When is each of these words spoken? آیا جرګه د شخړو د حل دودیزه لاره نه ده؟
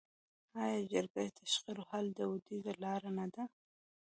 آیا 0.63 0.79
جرګه 0.91 1.23
د 1.37 1.39
شخړو 1.53 1.79
د 1.85 1.87
حل 1.89 2.05
دودیزه 2.17 2.73
لاره 2.83 3.09
نه 3.17 3.25
ده؟ 3.33 3.43